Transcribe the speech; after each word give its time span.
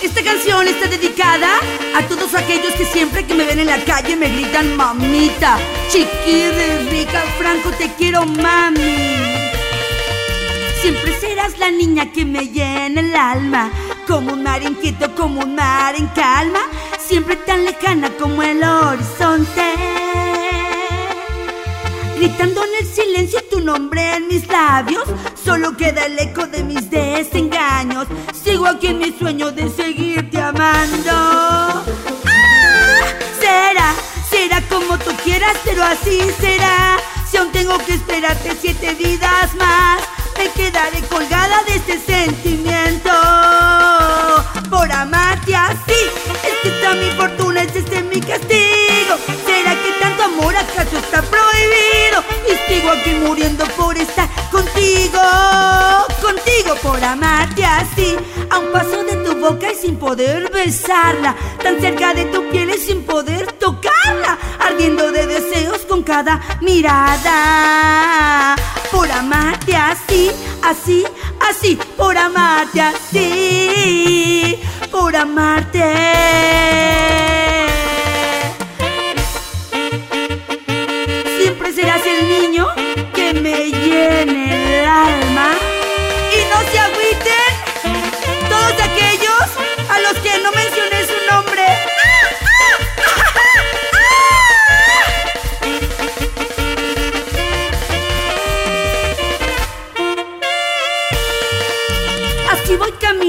Esta 0.00 0.22
canción 0.22 0.68
está 0.68 0.86
dedicada 0.86 1.48
a 1.96 2.06
todos 2.06 2.32
aquellos 2.34 2.72
que 2.74 2.84
siempre 2.84 3.26
que 3.26 3.34
me 3.34 3.44
ven 3.44 3.58
en 3.58 3.66
la 3.66 3.84
calle 3.84 4.14
me 4.14 4.28
gritan 4.28 4.76
mamita, 4.76 5.58
chiquirre, 5.90 6.88
rica, 6.88 7.20
franco, 7.36 7.70
te 7.72 7.92
quiero 7.94 8.24
mami. 8.24 8.94
Siempre 10.80 11.18
serás 11.18 11.58
la 11.58 11.72
niña 11.72 12.12
que 12.12 12.24
me 12.24 12.46
llena 12.46 13.00
el 13.00 13.16
alma, 13.16 13.72
como 14.06 14.34
un 14.34 14.44
mar 14.44 14.62
inquieto, 14.62 15.12
como 15.16 15.40
un 15.40 15.56
mar 15.56 15.96
en 15.96 16.06
calma, 16.08 16.60
siempre 17.04 17.34
tan 17.34 17.64
lejana 17.64 18.10
como 18.10 18.40
el 18.44 18.62
horizonte. 18.62 19.74
Gritando 22.16 22.62
en 22.64 22.70
el 22.80 22.94
silencio 22.94 23.42
tu 23.50 23.60
nombre 23.60 24.14
en 24.14 24.28
mis 24.28 24.46
labios, 24.46 25.04
solo 25.44 25.76
queda 25.76 26.06
el 26.06 26.18
eco 26.20 26.46
de 26.46 26.62
mis 26.62 26.87
así 35.88 36.20
será. 36.40 36.98
Si 37.30 37.36
aún 37.36 37.50
tengo 37.52 37.78
que 37.78 37.94
esperarte 37.94 38.56
siete 38.60 38.94
vidas 38.94 39.54
más, 39.54 40.00
me 40.36 40.48
quedaré 40.50 41.00
colgada 41.02 41.62
de 41.64 41.74
este 41.76 41.98
sentimiento. 41.98 43.10
Por 44.70 44.90
amarte 44.92 45.54
así, 45.56 46.00
es 46.44 46.54
que 46.62 46.68
está 46.68 46.94
mi 46.94 47.10
fortuna, 47.12 47.62
es 47.62 47.74
este 47.74 48.02
mi 48.02 48.20
castigo. 48.20 49.14
¿Será 49.46 49.72
que 49.82 49.92
tanto 50.00 50.24
amor 50.24 50.54
acaso 50.56 50.98
está 50.98 51.22
prohibido? 51.22 52.22
Y 52.48 52.72
sigo 52.72 52.90
aquí 52.90 53.14
muriendo 53.14 53.64
por 53.76 53.96
estar 53.96 54.28
contigo, 54.50 55.20
contigo 56.20 56.74
por 56.82 57.02
amarte 57.02 57.64
así. 57.64 58.16
A 58.50 58.60
paso 58.72 58.97
y 59.56 59.74
sin 59.74 59.96
poder 59.96 60.50
besarla, 60.52 61.34
tan 61.62 61.80
cerca 61.80 62.12
de 62.12 62.26
tu 62.26 62.46
piel 62.50 62.68
y 62.68 62.78
sin 62.78 63.02
poder 63.02 63.50
tocarla, 63.52 64.36
ardiendo 64.58 65.10
de 65.10 65.26
deseos 65.26 65.86
con 65.86 66.02
cada 66.02 66.38
mirada. 66.60 68.54
Por 68.92 69.10
amarte 69.10 69.74
así, 69.74 70.30
así, 70.62 71.02
así, 71.48 71.78
por 71.96 72.18
amarte 72.18 72.82
así, 72.82 74.60
por 74.90 75.16
amarte. 75.16 75.82
Siempre 81.38 81.72
serás 81.72 82.02
el 82.04 82.28
niño 82.28 82.66
que 83.14 83.32
me 83.32 83.70
llene 83.70 84.37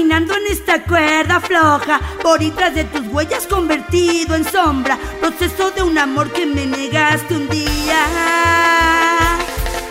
caminando 0.00 0.34
en 0.34 0.46
esta 0.46 0.82
cuerda 0.84 1.40
floja, 1.40 2.00
detrás 2.38 2.74
de 2.74 2.84
tus 2.84 3.06
huellas 3.08 3.46
convertido 3.46 4.34
en 4.34 4.44
sombra, 4.50 4.98
proceso 5.20 5.72
de 5.72 5.82
un 5.82 5.98
amor 5.98 6.32
que 6.32 6.46
me 6.46 6.64
negaste 6.64 7.34
un 7.34 7.46
día. 7.50 8.06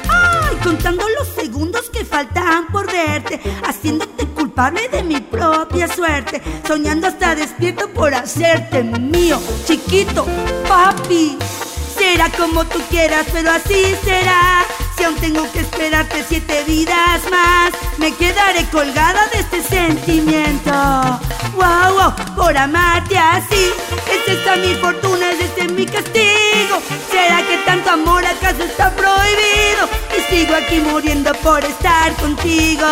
Ay, 0.09 0.55
contando 0.63 1.03
los 1.09 1.27
segundos 1.27 1.91
que 1.91 2.03
faltan 2.03 2.65
por 2.71 2.91
verte, 2.91 3.39
haciéndote 3.63 4.25
culpable 4.29 4.89
de 4.89 5.03
mi 5.03 5.21
propia 5.21 5.87
suerte, 5.87 6.41
soñando 6.67 7.05
hasta 7.05 7.35
despierto 7.35 7.87
por 7.89 8.11
hacerte 8.15 8.83
mío, 8.83 9.39
chiquito, 9.65 10.25
papi. 10.67 11.37
Será 11.95 12.31
como 12.31 12.65
tú 12.65 12.79
quieras, 12.89 13.27
pero 13.31 13.51
así 13.51 13.95
será. 14.03 14.65
Si 14.99 15.05
aún 15.05 15.15
tengo 15.15 15.49
que 15.53 15.61
esperarte 15.61 16.25
siete 16.27 16.61
vidas 16.67 17.21
más, 17.31 17.71
me 17.99 18.13
quedaré 18.13 18.65
colgada 18.65 19.27
de 19.31 19.39
este 19.39 19.63
sentimiento. 19.63 20.71
Wow, 21.55 21.93
wow, 21.93 22.35
por 22.35 22.57
amarte 22.57 23.17
así. 23.17 23.71
Es 24.11 24.27
esta 24.27 24.57
mi 24.57 24.75
fortuna, 24.75 25.31
es 25.31 25.39
este 25.39 25.69
mi 25.69 25.85
castigo. 25.85 26.81
¿Será 27.09 27.37
que 27.47 27.59
tanto 27.65 27.91
amor 27.91 28.25
acaso 28.25 28.61
está 28.61 28.93
prohibido? 28.93 29.87
Y 30.17 30.35
sigo 30.35 30.53
aquí 30.53 30.81
muriendo 30.81 31.31
por 31.35 31.63
estar 31.63 32.13
contigo. 32.17 32.85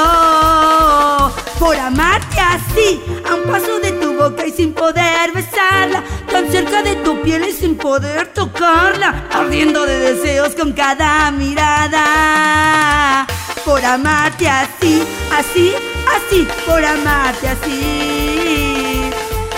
Por 1.60 1.76
amarte 1.76 2.40
así, 2.40 3.04
a 3.30 3.36
un 3.36 3.44
paso 3.52 3.80
de 3.80 3.92
tu 3.92 4.14
boca 4.14 4.48
y 4.48 4.54
sin 4.54 4.74
poder 4.74 5.34
besarla, 5.34 6.04
cerca 6.52 6.82
de 6.84 6.96
tu 6.98 7.22
piel 7.22 7.46
y 7.48 7.54
sin 7.54 7.76
poder 7.78 8.28
tocarla, 8.34 9.26
ardiendo 9.32 9.86
de 9.86 10.00
deseos 10.00 10.56
con 10.56 10.74
cada 10.74 11.30
mirada. 11.32 13.26
Por 13.66 13.84
amarte 13.84 14.48
así, 14.48 15.04
así, 15.32 15.74
así, 16.16 16.48
por 16.66 16.84
amarte 16.84 17.50
así, 17.50 19.10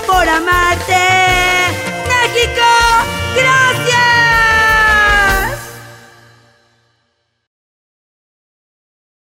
por 0.08 0.28
amarte, 0.28 0.98
México, 2.08 2.68
gracias. 3.36 3.89